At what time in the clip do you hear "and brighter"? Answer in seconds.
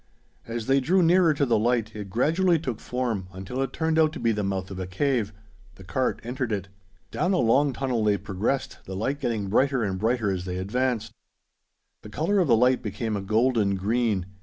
9.83-10.31